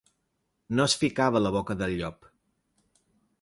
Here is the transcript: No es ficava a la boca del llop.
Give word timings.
No 0.79 0.87
es 0.91 0.95
ficava 1.01 1.39
a 1.41 1.43
la 1.47 1.51
boca 1.57 1.75
del 1.83 1.95
llop. 2.01 2.27